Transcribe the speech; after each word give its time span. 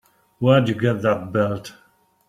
Where'd 0.39 0.67
you 0.67 0.73
get 0.73 1.03
that 1.03 1.31
belt? 1.31 1.75